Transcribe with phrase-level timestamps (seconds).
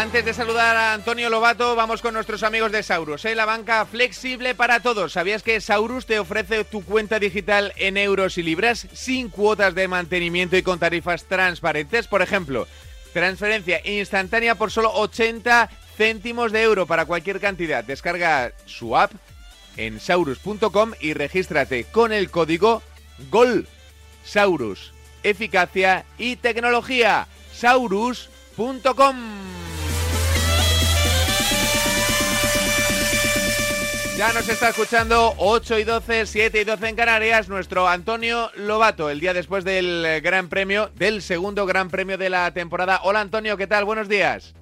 [0.00, 3.34] Antes de saludar a Antonio Lobato, vamos con nuestros amigos de Saurus, ¿eh?
[3.34, 5.12] la banca flexible para todos.
[5.12, 9.88] ¿Sabías que Saurus te ofrece tu cuenta digital en euros y libras sin cuotas de
[9.88, 12.06] mantenimiento y con tarifas transparentes?
[12.06, 12.66] Por ejemplo,
[13.12, 17.84] transferencia instantánea por solo 80 céntimos de euro para cualquier cantidad.
[17.84, 19.12] Descarga su app
[19.76, 22.82] en saurus.com y regístrate con el código
[23.30, 23.68] GOL.
[24.24, 27.26] Saurus, eficacia y tecnología.
[27.52, 29.16] Saurus.com.
[34.20, 39.08] Ya nos está escuchando 8 y 12, 7 y 12 en Canarias, nuestro Antonio Lobato,
[39.08, 43.00] el día después del Gran Premio, del segundo Gran Premio de la temporada.
[43.04, 43.86] Hola Antonio, ¿qué tal?
[43.86, 44.54] Buenos días.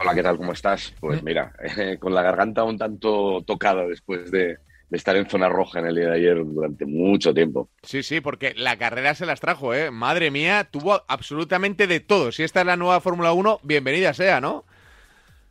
[0.00, 0.36] Hola, ¿qué tal?
[0.36, 0.92] ¿Cómo estás?
[0.98, 4.56] Pues mira, eh, con la garganta un tanto tocada después de,
[4.90, 7.68] estar en zona roja en el día de ayer durante mucho tiempo.
[7.84, 9.92] Sí, sí, porque la carrera se las trajo, ¿eh?
[9.92, 12.32] Madre mía, tuvo absolutamente de todo.
[12.32, 14.64] Si esta es la nueva Fórmula 1, bienvenida sea, ¿no?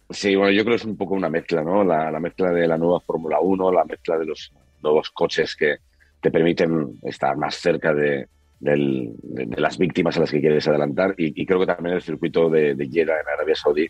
[0.10, 1.84] Sí, bueno, yo creo que es un poco una mezcla, ¿no?
[1.84, 4.52] La, mezcla de la nueva Fórmula 1, la mezcla de los
[4.84, 5.78] nuevos coches que
[6.22, 8.28] te permiten estar más cerca de,
[8.62, 12.88] las víctimas a las que quieres adelantar y, creo que también el circuito de, de
[12.88, 13.88] Jeddah en Arabia Saudí,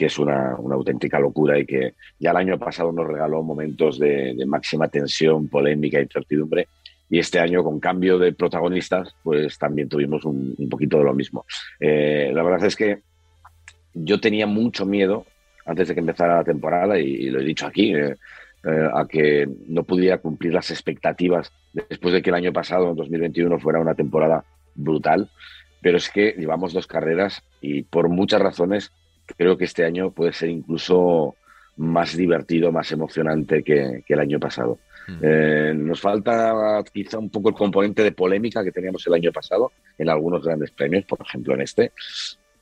[0.00, 4.34] que es una, auténtica locura y que ya el año pasado nos regaló momentos de,
[4.46, 6.68] máxima tensión, polémica, incertidumbre
[7.10, 11.44] y este año con cambio de protagonistas pues también tuvimos un, poquito de lo mismo.
[11.78, 13.02] Eh, la verdad es que
[13.92, 15.26] yo tenía mucho miedo
[15.70, 18.16] antes de que empezara la temporada, y, lo he dicho aquí, eh,
[18.64, 22.96] eh, a que no pudiera cumplir las expectativas después de que el año pasado, en
[22.96, 25.30] 2021, fuera una temporada brutal.
[25.80, 28.90] Pero es que llevamos dos carreras y por muchas razones
[29.36, 31.36] creo que este año puede ser incluso
[31.76, 34.78] más divertido, más emocionante que, el año pasado.
[35.06, 35.18] Mm.
[35.22, 39.70] Eh, nos falta quizá un poco el componente de polémica que teníamos el año pasado
[39.96, 41.92] en algunos grandes premios, por ejemplo en este,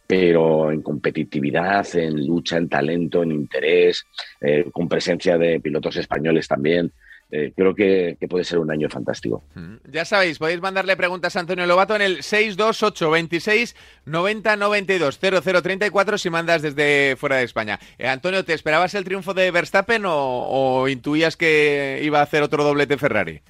[0.09, 4.07] pero en competitividad, en lucha, en talento, en interés,
[4.41, 6.91] eh, con presencia de pilotos españoles también.
[7.31, 9.45] Eh, creo que, puede ser un año fantástico.
[9.55, 13.77] Mm, ya sabéis, podéis mandarle preguntas a Antonio Lobato en el 628 26
[14.07, 17.79] 90 92 0034 si mandas desde fuera de España.
[17.99, 22.65] Eh, Antonio, ¿te esperabas el triunfo de Verstappen o, intuías que iba a hacer otro
[22.65, 23.43] doblete Ferrari?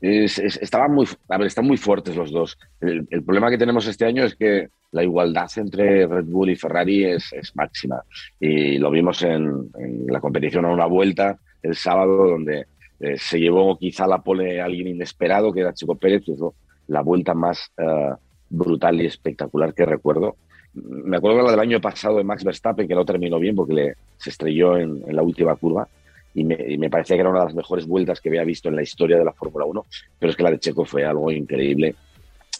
[0.00, 2.58] Estaban muy, a ver, están muy fuertes los dos.
[2.80, 7.04] El, problema que tenemos este año es que la igualdad entre Red Bull y Ferrari
[7.04, 8.02] es, máxima.
[8.38, 9.70] Y lo vimos en,
[10.06, 12.66] la competición a una vuelta el sábado, donde
[13.00, 16.54] eh, se llevó quizá la pole a alguien inesperado, que era Chico Pérez, que hizo
[16.88, 18.12] la vuelta más eh,
[18.50, 20.36] brutal y espectacular que recuerdo.
[20.74, 23.74] Me acuerdo de la del año pasado de Max Verstappen, que no terminó bien porque
[23.74, 25.88] le, se estrelló en la última curva
[26.34, 28.82] y me, parecía que era una de las mejores vueltas que había visto en la
[28.82, 29.86] historia de la Fórmula 1,
[30.18, 31.94] pero es que la de Checo fue algo increíble,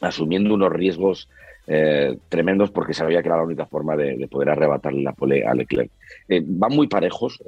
[0.00, 1.28] asumiendo unos riesgos
[1.66, 5.54] eh, tremendos porque sabía que era la única forma de, poder arrebatarle la pole a
[5.54, 5.90] Leclerc.
[6.28, 7.42] Eh, van muy parejos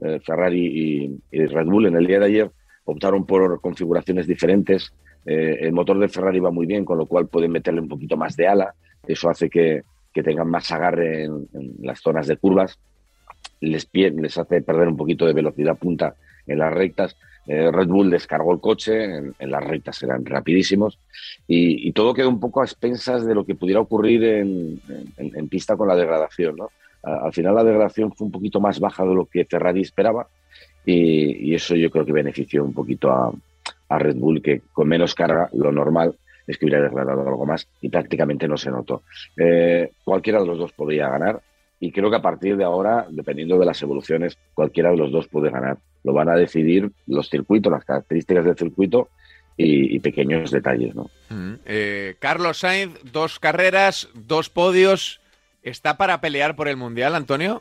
[0.00, 1.86] eh, Ferrari y, Red Bull.
[1.86, 2.50] En el día de ayer
[2.84, 4.92] optaron por configuraciones diferentes.
[5.24, 8.36] el motor de Ferrari va muy bien, con lo cual pueden meterle un poquito más
[8.36, 8.74] de ala.
[9.06, 11.46] Eso hace que, tengan más agarre en
[11.82, 12.78] las zonas de curvas
[13.60, 13.88] les,
[14.38, 16.14] hace perder un poquito de velocidad punta
[16.46, 17.16] en las rectas.
[17.46, 20.98] Eh, Red Bull descargó el coche, en, las rectas eran rapidísimos
[21.46, 24.80] y, todo quedó un poco a expensas de lo que pudiera ocurrir en,
[25.48, 26.56] pista con la degradación.
[27.02, 30.26] al final la degradación fue un poquito más baja de lo que Ferrari esperaba
[30.84, 33.32] y, eso yo creo que benefició un poquito a,
[33.88, 37.88] Red Bull, que con menos carga, lo normal es que hubiera degradado algo más y
[37.88, 39.02] prácticamente no se notó.
[39.36, 41.40] Eh, cualquiera de los dos podía ganar
[41.78, 45.28] y creo que a partir de ahora, dependiendo de las evoluciones, cualquiera de los dos
[45.28, 45.78] puede ganar.
[46.04, 49.08] Lo van a decidir los circuitos, las características del circuito
[49.56, 50.94] y, pequeños detalles.
[50.94, 51.10] ¿no?
[51.28, 55.20] Mm, eh, Carlos Sainz, dos carreras, dos podios.
[55.62, 57.60] ¿Está para pelear por el Mundial, Antonio?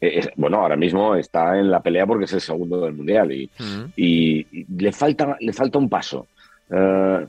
[0.00, 3.50] Eh, bueno, ahora mismo está en la pelea porque es el segundo del Mundial y,
[3.58, 4.80] mm.
[4.80, 6.26] le, falta, le falta un paso.
[6.70, 7.26] Eh,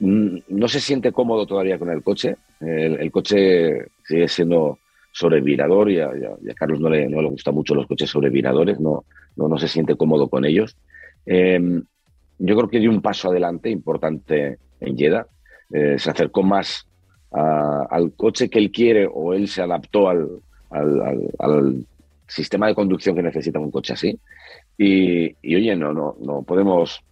[0.00, 2.36] no se siente cómodo todavía con el coche.
[2.60, 4.78] el coche sigue siendo
[5.12, 6.10] sobrevirador y a,
[6.56, 9.04] Carlos no le, no le gustan mucho los coches sobreviradores, no,
[9.36, 10.76] no, no se siente cómodo con ellos.
[11.26, 11.84] Em,
[12.38, 15.26] yo creo que dio un paso adelante importante en Jeddah.
[15.72, 16.88] Eh, se acercó más
[17.30, 20.28] al coche que él quiere o él se adaptó al,
[20.70, 21.86] al,
[22.28, 24.18] sistema de conducción que necesita un coche así.
[24.76, 27.02] Y, y, oye, no, no, no, podemos,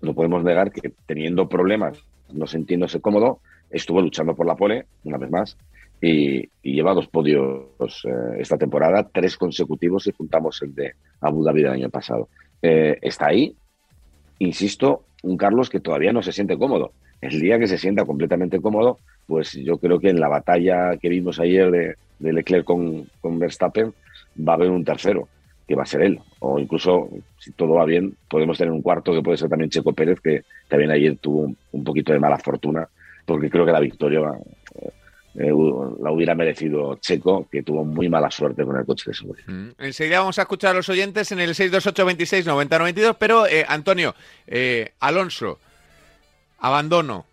[0.00, 1.98] no podemos negar que teniendo problemas,
[2.32, 3.40] no sintiéndose cómodo,
[3.70, 5.56] estuvo luchando por la pole, una vez más,
[6.02, 11.62] y, lleva dos podios eh, esta temporada, tres consecutivos y juntamos el de Abu Dhabi
[11.62, 12.28] del año pasado.
[12.60, 13.54] Eh, está ahí,
[14.40, 16.92] insisto, un Carlos que todavía no se siente cómodo.
[17.20, 21.08] El día que se sienta completamente cómodo, pues yo creo que en la batalla que
[21.08, 23.92] vimos ayer de, Leclerc con, Verstappen,
[24.36, 25.28] va a haber un tercero,
[25.68, 26.20] que va a ser él.
[26.40, 29.92] O incluso, si todo va bien, podemos tener un cuarto que puede ser también Checo
[29.92, 32.88] Pérez, que también ayer tuvo un, poquito de mala fortuna,
[33.24, 34.61] porque creo que la victoria eh,
[35.34, 35.52] eh,
[36.00, 39.46] la hubiera merecido Checo, que tuvo muy mala suerte con el coche de seguridad.
[39.46, 39.70] Mm.
[39.78, 43.64] Enseguida vamos a escuchar a los oyentes en el 628 26 90 92, pero eh,
[43.68, 44.14] Antonio,
[45.00, 45.58] Alonso,
[46.58, 47.26] abandono.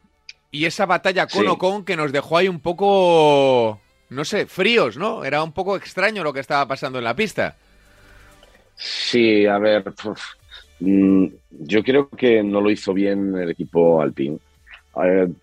[0.52, 3.80] Y esa batalla con Ocon que nos dejó ahí un poco,
[4.10, 5.24] no sé, fríos, ¿no?
[5.24, 7.56] Era un poco extraño lo que estaba pasando en la pista.
[8.76, 9.84] Sí, a ver,
[10.80, 14.02] mm, yo creo que no lo hizo bien el equipo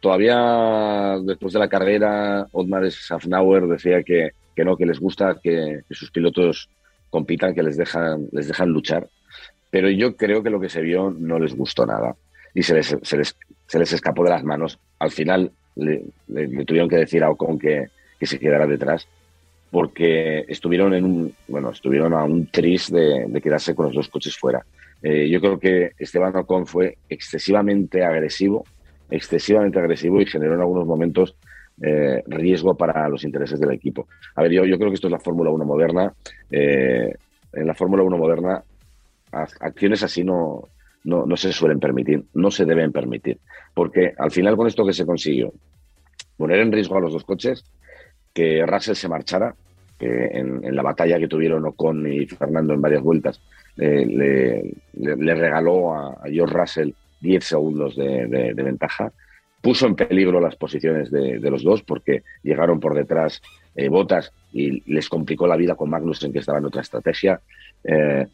[0.00, 4.32] Todavía después de la carrera, Otmar Safnauer decía que,
[4.64, 6.68] no, que les gusta que, sus pilotos
[7.10, 9.08] compitan, que les dejan, les dejan luchar.
[9.70, 12.16] Pero yo creo que lo que se vio no les gustó nada
[12.54, 13.36] y se les, se les,
[13.66, 14.78] se les escapó de las manos.
[14.98, 16.04] Al final le,
[16.64, 17.88] tuvieron que decir a Ocon que,
[18.18, 19.06] que, se quedara detrás
[19.70, 24.36] porque estuvieron en un bueno estuvieron a un tris de, quedarse con los dos coches
[24.36, 24.64] fuera.
[25.02, 28.64] Eh, yo creo que Esteban Ocon fue excesivamente agresivo,
[29.10, 31.36] excesivamente agresivo y generó en algunos momentos
[31.82, 34.08] eh, riesgo para los intereses del equipo.
[34.34, 36.12] A ver, yo, creo que esto es la Fórmula 1 moderna.
[36.50, 37.14] Eh,
[37.52, 38.62] en la Fórmula 1 moderna
[39.32, 40.68] acciones así no,
[41.04, 43.38] no, no se suelen permitir, no se deben permitir.
[43.74, 45.52] Porque al final con esto que se consiguió,
[46.36, 47.64] poner en riesgo a los dos coches,
[48.32, 49.54] que Russell se marchara,
[49.98, 53.40] que en, la batalla que tuvieron Ocon y Fernando en varias vueltas,
[53.76, 59.12] le, le, regaló a, George Russell 10 segundos de, ventaja,
[59.60, 63.42] puso en peligro las posiciones de, los dos porque llegaron por detrás
[63.74, 67.40] eh, botas y les complicó la vida con Magnus en que estaba en otra estrategia.
[67.84, 68.26] Eh,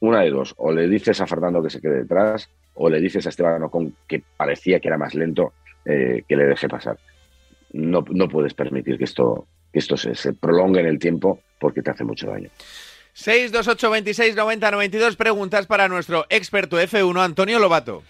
[0.00, 3.26] una de dos, o le dices a Fernando que se quede detrás, o le dices
[3.26, 5.52] a Esteban Ocon, que parecía que era más lento,
[5.84, 6.98] eh, que le deje pasar.
[7.72, 11.90] No, no puedes permitir que esto, que esto se, prolongue en el tiempo porque te
[11.90, 12.50] hace mucho daño.
[13.14, 18.02] 628 26 90 92 preguntas para nuestro experto F1 Antonio Lobato.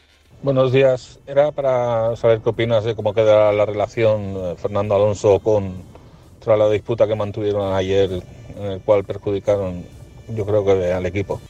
[0.42, 1.20] Buenos días.
[1.26, 5.82] Era para saber qué opinas de cómo queda la relación eh, Fernando Alonso con
[6.42, 8.10] tras la disputa que mantuvieron ayer,
[8.56, 9.84] en el cual perjudicaron,
[10.28, 11.40] yo creo que al equipo.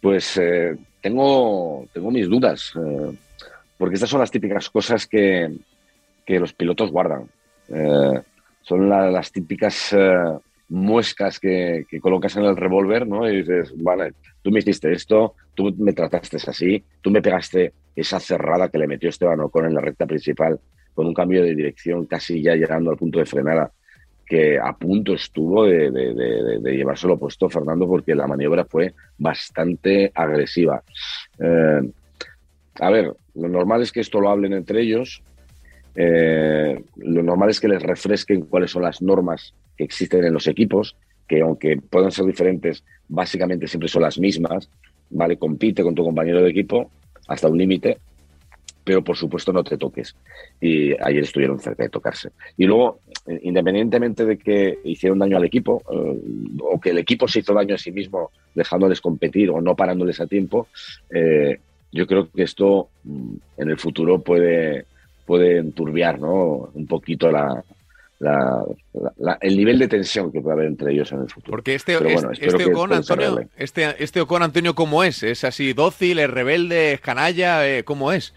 [0.00, 3.16] Pues eh, tengo, tengo mis dudas, eh,
[3.78, 5.52] porque estas son las típicas cosas que,
[6.26, 7.28] los pilotos guardan.
[7.68, 8.22] Eh,
[8.62, 9.94] son las típicas
[10.72, 13.30] muescas que, colocas en el revólver, ¿no?
[13.30, 18.18] Y dices, vale, tú me hiciste esto, tú me trataste así, tú me pegaste esa
[18.18, 20.58] cerrada que le metió Esteban Ocon en la recta principal
[20.94, 23.70] con un cambio de dirección casi ya llegando al punto de frenada
[24.24, 30.82] que a punto estuvo de, de, llevárselo puesto Fernando porque la maniobra fue bastante agresiva.
[31.38, 31.82] Eh,
[32.80, 35.22] a ver, lo normal es que esto lo hablen entre ellos,
[35.94, 40.46] eh, lo normal es que les refresquen cuáles son las normas que existen en los
[40.46, 40.96] equipos,
[41.28, 44.68] que aunque puedan ser diferentes, básicamente siempre son las mismas,
[45.10, 45.36] ¿vale?
[45.36, 46.90] Compite con tu compañero de equipo
[47.28, 47.98] hasta un límite
[48.84, 50.16] pero por supuesto no te toques.
[50.60, 52.30] Y ayer estuvieron cerca de tocarse.
[52.56, 56.20] Y luego, eh, independientemente de que hicieron daño al equipo, eh,
[56.60, 60.20] o que el equipo se hizo daño a sí mismo dejándoles competir o no parándoles
[60.20, 60.66] a tiempo,
[61.92, 64.86] yo creo que esto mm, en el futuro puede,
[65.26, 66.70] puede enturbiar ¿no?
[66.74, 67.64] un poquito la,
[69.40, 71.50] el nivel de tensión que puede haber entre ellos en el futuro.
[71.50, 75.22] Porque este, este, este Ocon, Antonio, este, este Ocon, Antonio, ¿cómo es?
[75.22, 77.60] ¿Es así dócil, es rebelde, es canalla?
[77.84, 78.32] ¿Cómo es?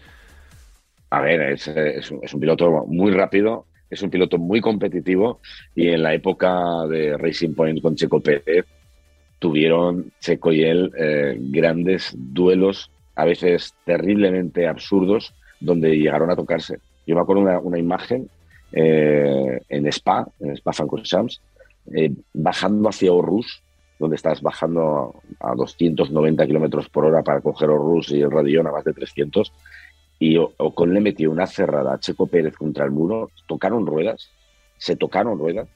[1.10, 5.40] a ver, es, un, piloto muy rápido, es un piloto muy competitivo
[5.74, 8.66] y en la época de Racing Point con Checo Pérez
[9.38, 16.78] tuvieron Checo y él eh, grandes duelos, a veces terriblemente absurdos, donde llegaron a tocarse.
[17.06, 18.28] Yo me acuerdo una, imagen
[18.72, 21.40] eh, en Spa, en Spa Francorchamps,
[21.94, 23.62] eh, bajando hacia Orrus,
[23.98, 28.72] donde estás bajando a 290 kilómetros por hora para coger Orrus y el Radillon a
[28.72, 29.52] más de 300
[30.18, 34.30] y Ocon le metió una cerrada a Checo Pérez contra el muro, tocaron ruedas,
[34.78, 35.68] se tocaron ruedas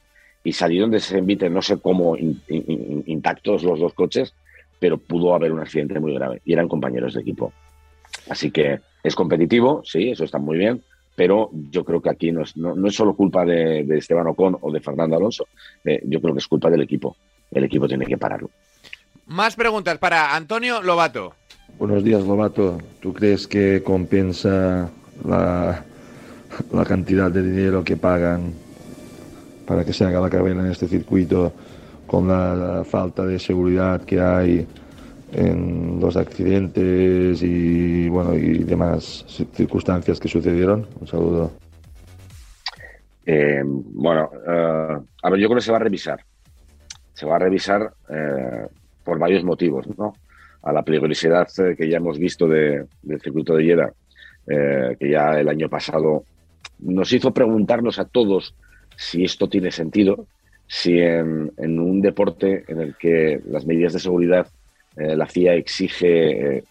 [0.43, 4.33] y salieron de ese envite, no sé cómo, intactos los dos coches,
[4.79, 7.53] pero pudo haber un accidente muy grave y eran compañeros de equipo.
[8.29, 10.81] Así que es competitivo, sí, eso está muy bien,
[11.15, 14.71] pero yo creo que aquí no es, no, es solo culpa de, Esteban Ocon o
[14.71, 15.47] de Fernando Alonso,
[15.83, 17.15] eh, yo creo que es culpa del equipo.
[17.51, 18.49] El equipo tiene que pararlo.
[19.27, 21.33] Más preguntas para Antonio Lobato.
[21.77, 22.77] Buenos días, Lobato.
[23.01, 24.89] ¿Tú crees que compensa
[25.25, 25.83] la,
[26.71, 28.53] la cantidad de dinero que pagan
[29.65, 31.53] para que se haga la carrera en este circuito
[32.07, 34.67] con la, falta de seguridad que hay
[35.31, 40.87] en los accidentes y bueno y demás circunstancias que sucedieron?
[40.99, 41.51] Un saludo.
[43.25, 46.19] Eh, bueno, eh, a ver, yo creo que se va a revisar.
[47.13, 48.67] Se va a revisar eh,
[49.03, 50.13] por varios motivos, ¿no?
[50.63, 51.47] A la peligrosidad
[51.77, 52.87] que ya hemos visto del
[53.21, 53.93] circuito de Lleda,
[54.45, 56.23] que ya el año pasado
[56.79, 58.53] nos hizo preguntarnos a todos
[58.95, 60.27] si esto tiene sentido,
[60.67, 64.47] si en, un deporte en el que las medidas de seguridad
[64.95, 66.63] la FIA exige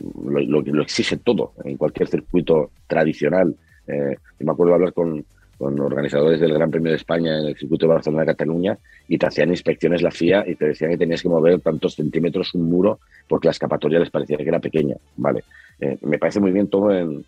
[0.00, 3.54] lo, lo, exige todo en cualquier circuito tradicional.
[3.86, 5.24] Eh, me acuerdo de hablar con,
[5.60, 10.02] organizadores del Gran Premio de España en el circuito de Barcelona-Cataluña y te hacían inspecciones
[10.02, 13.52] la FIA y te decían que tenías que mover tantos centímetros un muro porque la
[13.52, 14.94] escapatoria les parecía que era pequeña.
[15.16, 15.42] Vale,
[15.80, 17.24] eh, me parece muy bien todo en,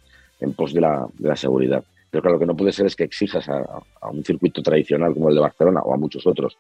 [0.55, 1.83] pos de la, seguridad.
[2.09, 3.83] Pero claro, lo que no puede ser es que exijas a,
[4.13, 6.57] un circuito tradicional como el de Barcelona o a muchos otros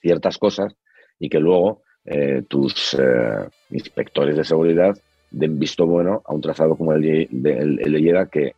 [0.00, 0.74] ciertas cosas
[1.20, 4.98] y que luego eh, tus eh, inspectores de seguridad
[5.30, 8.52] den visto bueno a un trazado como el de, el, que,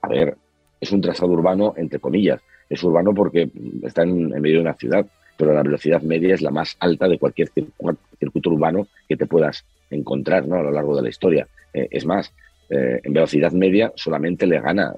[0.00, 0.36] a ver,
[0.80, 2.40] es un trazado urbano, entre comillas.
[2.70, 3.50] Es urbano porque
[3.82, 5.04] está en, medio de una ciudad,
[5.36, 9.64] pero la velocidad media es la más alta de cualquier circuito urbano que te puedas
[9.90, 10.54] encontrar ¿no?
[10.54, 11.48] a lo largo de la historia.
[11.72, 12.32] Eh, es más,
[12.70, 14.94] en velocidad media solamente le gana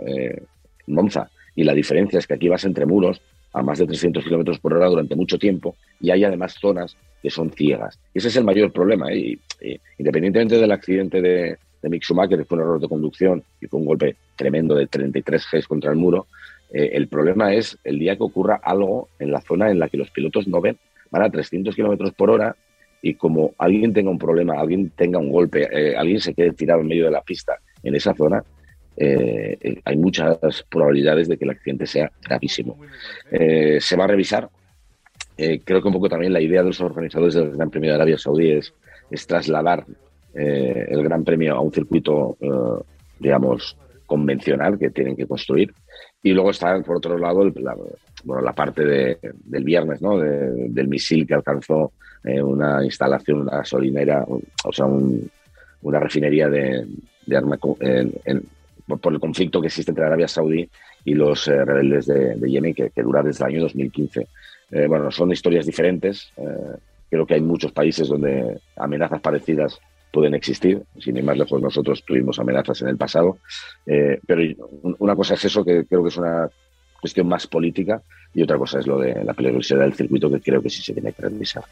[0.87, 1.31] Monza.
[1.55, 3.21] Y la diferencia es que aquí vas entre muros
[3.57, 7.31] a más de 300 kilómetros por hora durante mucho tiempo y hay además zonas que
[7.31, 7.99] son ciegas.
[8.13, 9.11] ese es el mayor problema.
[9.11, 9.39] ¿eh?
[9.63, 13.87] Y, independientemente del accidente de, de que fue un error de conducción y fue un
[13.87, 16.27] golpe tremendo de 33 Gs contra el muro,
[16.71, 19.97] eh, el problema es el día que ocurra algo en la zona en la que
[19.97, 20.77] los pilotos no ven,
[21.11, 22.55] van a 300 kilómetros por hora
[23.01, 26.83] y como alguien tenga un problema, alguien tenga un golpe, eh, alguien se quede tirado
[26.83, 28.45] en medio de la pista en esa zona,
[28.97, 30.39] eh, hay muchas
[30.69, 32.79] probabilidades de que el accidente sea gravísimo.
[33.31, 34.49] se va a revisar.
[35.37, 38.19] creo que un poco también la idea de los organizadores del Gran Premio de Arabia
[38.19, 38.73] Saudí es,
[39.27, 39.85] trasladar
[40.35, 42.37] el Gran Premio a un circuito,
[43.19, 43.77] digamos,
[44.07, 45.73] convencional que tienen que construir.
[46.23, 47.77] Y luego está, por otro lado, la,
[48.25, 50.19] bueno, la parte de, del viernes, ¿no?
[50.19, 51.93] del misil que alcanzó
[52.25, 56.87] eh, una instalación, una gasolinera, o sea, una refinería de,
[57.27, 58.43] de arma en,
[58.87, 60.69] por el conflicto que existe entre Arabia Saudí
[61.05, 64.29] y los eh, rebeldes de, Yemen, que, dura desde el año 2015.
[64.71, 66.33] Eh, bueno, son historias diferentes.
[67.09, 69.81] creo que hay muchos países donde amenazas parecidas
[70.17, 70.83] pueden existir.
[70.99, 73.39] Sin ir más lejos, nosotros tuvimos amenazas en el pasado.
[73.85, 74.41] Eh, pero
[74.99, 76.49] una cosa es eso, que creo que es una
[76.99, 78.01] cuestión más política,
[78.33, 80.95] y otra cosa es lo de la peligrosidad del circuito, que creo que sí se
[80.95, 81.65] tiene que revisar.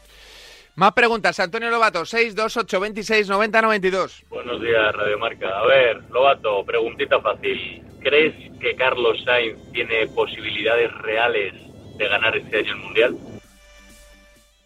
[0.75, 4.25] Más preguntas, Antonio Lobato, 628 26 90 92.
[4.29, 5.59] Buenos días, Radio Marca.
[5.59, 7.81] A ver, Lobato, preguntita fácil.
[8.01, 11.53] ¿Crees que Carlos Sainz tiene posibilidades reales
[11.97, 13.17] de ganar este año el Mundial?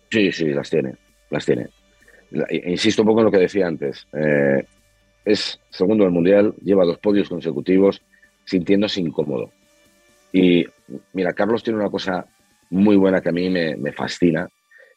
[0.10, 0.96] Sí, sí, las tiene,
[1.30, 1.68] las tiene
[2.66, 4.08] insisto un poco en lo que decía antes.
[4.13, 4.66] Eh,
[5.25, 8.01] es segundo del Mundial, lleva dos podios consecutivos,
[8.46, 9.51] sintiéndose incómodo.
[10.32, 10.66] Y
[11.13, 12.25] mira, Carlos tiene una cosa
[12.70, 14.48] muy buena que a mí me, fascina,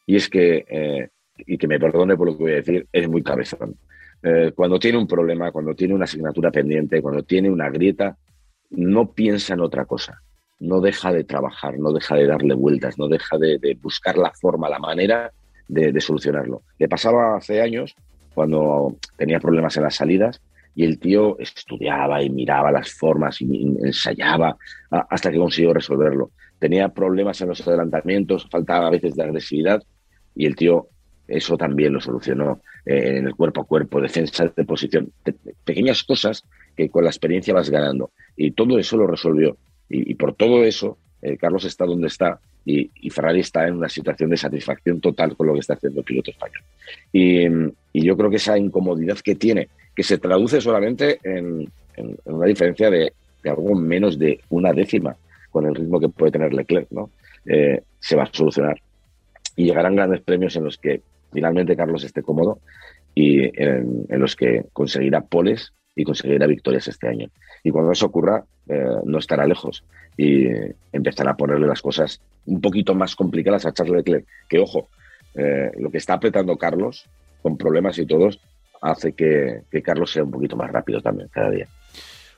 [0.05, 3.09] y es que, eh, y que me perdone por lo que voy a decir, es
[3.09, 3.75] muy cabezón.
[4.21, 8.17] Eh, cuando tiene un problema, cuando tiene una asignatura pendiente, cuando tiene una grieta,
[8.69, 10.21] no piensa en otra cosa.
[10.59, 14.69] No deja de trabajar, no deja de darle vueltas, no deja de buscar la forma,
[14.69, 15.31] la manera
[15.67, 16.63] de, solucionarlo.
[16.77, 17.95] Le pasaba hace años,
[18.33, 20.41] cuando tenía problemas en las salidas,
[20.75, 24.57] y el tío estudiaba y miraba las formas y ensayaba
[24.89, 26.31] hasta que consiguió resolverlo.
[26.57, 29.83] Tenía problemas en los adelantamientos, faltaba a veces de agresividad
[30.35, 30.87] y el tío
[31.27, 35.11] eso también lo solucionó eh, en el cuerpo a cuerpo, defensa de posición,
[35.63, 36.43] pequeñas cosas
[36.75, 38.11] que con la experiencia vas ganando.
[38.35, 39.57] Y todo eso lo resolvió.
[39.89, 44.29] Y, por todo eso, eh, Carlos está donde está y, Ferrari está en una situación
[44.29, 46.63] de satisfacción total con lo que está haciendo el piloto español.
[47.11, 47.47] Y,
[48.05, 51.69] yo creo que esa incomodidad que tiene, que se traduce solamente en,
[52.25, 53.13] una diferencia de,
[53.43, 55.15] algo menos de una décima
[55.51, 57.11] con el ritmo que puede tener Leclerc, ¿no?
[57.45, 58.81] Eh, se va a solucionar.
[59.55, 62.59] Y llegarán grandes premios en los que finalmente Carlos esté cómodo
[63.15, 67.29] y en, los que conseguirá poles y conseguirá victorias este año.
[67.63, 69.83] Y cuando eso ocurra, eh, no estará lejos
[70.17, 70.47] y
[70.91, 74.25] empezará a ponerle las cosas un poquito más complicadas a Charles Leclerc.
[74.49, 74.87] Que ojo,
[75.35, 77.09] eh, lo que está apretando Carlos,
[77.41, 78.39] con problemas y todos,
[78.81, 81.67] hace que, Carlos sea un poquito más rápido también cada día.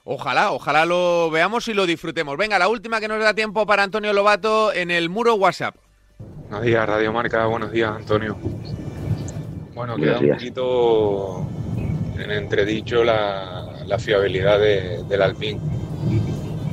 [0.04, 2.38] Ojalá, ojalá lo veamos y lo disfrutemos.
[2.38, 5.76] Venga, la última que nos da tiempo para Antonio Lobato en el muro WhatsApp.
[6.56, 7.46] Buenos días, Radio Marca.
[7.48, 8.38] Buenos días, Antonio.
[9.74, 11.46] Bueno, queda un poquito
[12.18, 15.60] en entredicho la, fiabilidad del Alpine.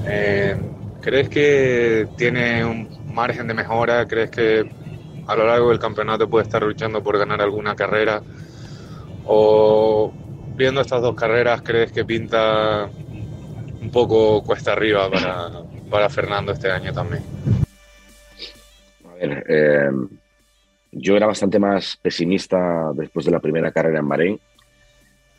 [0.07, 0.57] Eh,
[1.01, 4.07] ¿Crees que tiene un margen de mejora?
[4.07, 4.71] ¿Crees que
[5.27, 8.23] a lo largo del campeonato puede estar luchando por ganar alguna carrera?
[9.27, 10.13] ¿O
[10.55, 12.89] viendo estas dos carreras crees que pinta
[13.81, 15.51] un poco cuesta arriba para,
[15.91, 17.25] para Fernando este año también.
[19.23, 19.91] Eh,
[20.93, 24.41] yo era bastante más pesimista después de la primera carrera en Bahrein.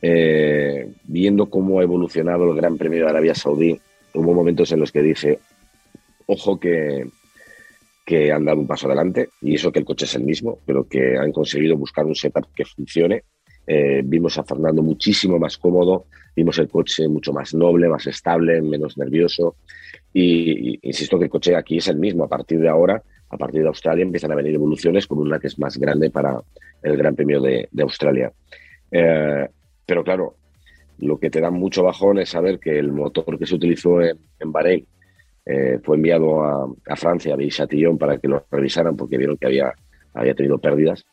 [0.01, 3.79] Eh, viendo cómo ha evolucionado el Gran Premio de Arabia Saudí,
[4.13, 5.39] hubo momentos en los que dije,
[6.25, 7.07] ojo que,
[8.05, 10.87] que han dado un paso adelante, y eso que el coche es el mismo, pero
[10.87, 13.23] que han conseguido buscar un setup que funcione.
[13.65, 18.61] Eh, vimos a Fernando muchísimo más cómodo, vimos el coche mucho más noble, más estable,
[18.61, 19.55] menos nervioso.
[20.13, 22.25] Y, insisto que el coche aquí es el mismo.
[22.25, 23.01] A partir de ahora,
[23.33, 26.39] a partir de Australia, empiezan a venir evoluciones con una que es más grande para
[26.83, 28.31] el Gran Premio de, Australia.
[28.91, 29.47] Eh,
[29.85, 30.35] pero claro,
[30.99, 34.17] lo que te da mucho bajón es saber que el motor que se utilizó en,
[34.45, 34.85] Bahrein
[35.45, 39.73] eh, fue enviado a, Francia, a Chatillon, para que lo revisaran porque vieron que había,
[40.13, 41.03] había tenido pérdidas.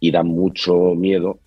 [0.00, 1.38] Y da mucho miedo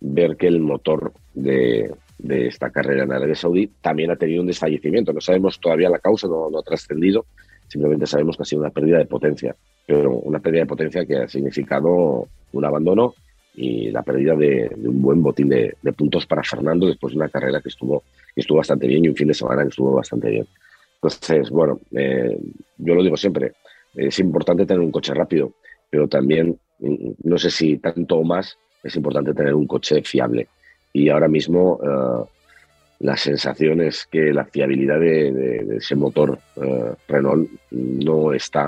[0.00, 5.12] ver que el motor de, esta carrera en Arabia Saudí también ha tenido un desfallecimiento.
[5.12, 7.26] No sabemos todavía la causa, no, no ha trascendido,
[7.68, 9.54] simplemente sabemos que ha sido una pérdida de potencia,
[9.86, 13.14] pero una pérdida de potencia que ha significado un abandono
[13.54, 17.60] y la pérdida de, un buen botín de, puntos para Fernando después de una carrera
[17.60, 20.46] que estuvo, estuvo bastante bien y un fin de semana que estuvo bastante bien.
[20.94, 22.38] Entonces, bueno, eh,
[22.78, 23.52] yo lo digo siempre,
[23.94, 25.52] es importante tener un coche rápido,
[25.90, 30.48] pero también, mm, no sé si tanto o más, es importante tener un coche fiable.
[30.92, 32.24] Y ahora mismo eh,
[33.00, 38.64] la sensación es que la fiabilidad de, ese motor eh, Renault no está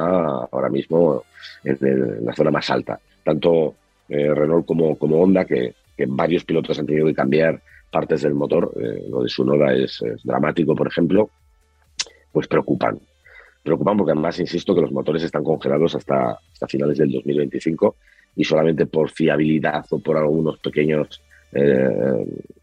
[0.50, 1.24] ahora mismo
[1.64, 3.00] en, la zona más alta.
[3.24, 3.74] Tanto
[4.08, 5.74] eh, Renault como, como Honda, que,
[6.06, 7.60] varios pilotos han tenido que cambiar
[7.90, 11.28] partes del motor, eh, lo de su Noda es, dramático, por ejemplo,
[12.32, 12.98] pues preocupan.
[13.62, 17.96] Preocupan porque además, insisto, que los motores están congelados hasta, hasta finales del 2025
[18.36, 21.20] y solamente por fiabilidad o por algunos pequeños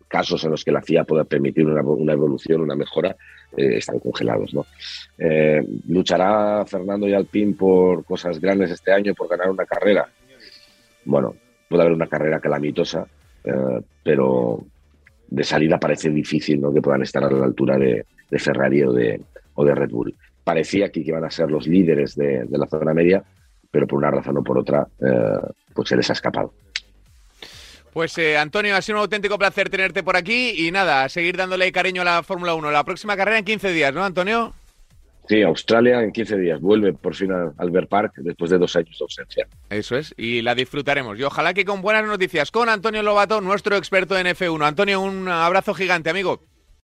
[0.08, 3.16] casos en los que la FIA pueda permitir una, evolución, una mejora,
[3.56, 4.54] están congelados.
[4.54, 4.66] ¿no?
[5.88, 10.10] ¿Luchará Fernando y Alpine por cosas grandes este año, por ganar una carrera?
[11.08, 11.36] bueno,
[11.68, 13.08] puede haber una carrera calamitosa,
[13.44, 14.64] eh, pero
[15.30, 18.06] de salida parece difícil que puedan estar a la altura de,
[18.38, 19.22] Ferrari o de,
[19.56, 20.16] o de, Red Bull.
[20.44, 23.24] Parecía que iban a ser los líderes de, la zona media,
[23.72, 26.54] pero por una razón o por otra, eh, pues se les ha escapado.
[27.94, 31.38] Pues eh, Antonio, ha sido un auténtico placer tenerte por aquí y nada, a seguir
[31.38, 32.72] dándole cariño a la Fórmula 1.
[32.72, 34.54] La próxima carrera en 15 días, ¿no, Antonio?
[35.28, 36.62] Sí, Australia en 15 días.
[36.62, 39.48] Vuelve por fin al Albert Park después de dos años de ausencia.
[39.70, 41.20] Eso es, y la disfrutaremos.
[41.20, 44.66] Y ojalá que con buenas noticias con Antonio Lobato, nuestro experto en F1.
[44.66, 46.42] Antonio, un abrazo gigante, amigo.